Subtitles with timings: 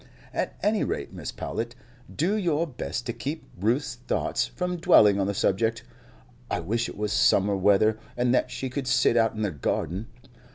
[0.33, 1.35] At any rate, Mrs.
[1.35, 1.75] Powlett,
[2.11, 5.83] do your best to keep Ruth's thoughts from dwelling on the subject.
[6.49, 10.07] I wish it was summer weather, and that she could sit out in the garden.